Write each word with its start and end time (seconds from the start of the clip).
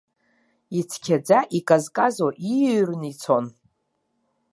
Ицқьаӡа, 0.79 1.39
иказказуа 1.57 2.31
ииаҩры 2.53 2.95
ицон. 3.11 3.45